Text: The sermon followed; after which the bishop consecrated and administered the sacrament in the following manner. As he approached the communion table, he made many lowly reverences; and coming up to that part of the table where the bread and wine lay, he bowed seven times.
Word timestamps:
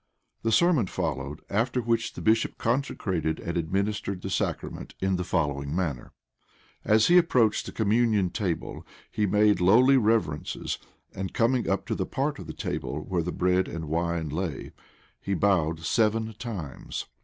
The 0.41 0.51
sermon 0.51 0.87
followed; 0.87 1.41
after 1.47 1.79
which 1.79 2.13
the 2.13 2.23
bishop 2.23 2.57
consecrated 2.57 3.39
and 3.39 3.55
administered 3.55 4.23
the 4.23 4.31
sacrament 4.31 4.95
in 4.99 5.15
the 5.17 5.23
following 5.23 5.75
manner. 5.75 6.11
As 6.83 7.05
he 7.05 7.19
approached 7.19 7.67
the 7.67 7.71
communion 7.71 8.31
table, 8.31 8.83
he 9.11 9.27
made 9.27 9.59
many 9.61 9.69
lowly 9.69 9.97
reverences; 9.97 10.79
and 11.13 11.35
coming 11.35 11.69
up 11.69 11.85
to 11.85 11.93
that 11.93 12.05
part 12.07 12.39
of 12.39 12.47
the 12.47 12.53
table 12.53 13.01
where 13.03 13.21
the 13.21 13.31
bread 13.31 13.67
and 13.67 13.89
wine 13.89 14.29
lay, 14.29 14.71
he 15.19 15.35
bowed 15.35 15.81
seven 15.81 16.33
times. 16.33 17.05